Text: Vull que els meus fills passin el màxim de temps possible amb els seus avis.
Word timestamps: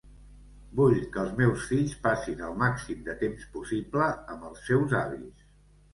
Vull 0.79 0.95
que 1.15 1.19
els 1.23 1.35
meus 1.41 1.67
fills 1.73 1.93
passin 2.07 2.41
el 2.49 2.57
màxim 2.63 3.05
de 3.11 3.15
temps 3.23 3.47
possible 3.59 4.09
amb 4.37 4.49
els 4.53 4.65
seus 4.71 4.97
avis. 5.03 5.45